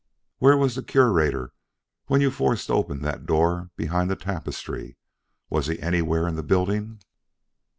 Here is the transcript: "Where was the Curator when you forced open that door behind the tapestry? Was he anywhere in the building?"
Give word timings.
"Where 0.39 0.57
was 0.57 0.73
the 0.73 0.81
Curator 0.81 1.53
when 2.07 2.21
you 2.21 2.31
forced 2.31 2.71
open 2.71 3.03
that 3.03 3.27
door 3.27 3.69
behind 3.75 4.09
the 4.09 4.15
tapestry? 4.15 4.97
Was 5.51 5.67
he 5.67 5.79
anywhere 5.79 6.27
in 6.27 6.33
the 6.33 6.41
building?" 6.41 7.01